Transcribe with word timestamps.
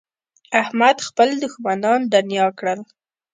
احمد 0.61 0.97
خپل 1.07 1.29
دوښمنان 1.41 1.99
دڼيا 2.13 2.47
کړل. 2.59 2.79